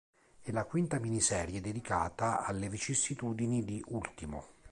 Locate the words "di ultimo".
3.63-4.45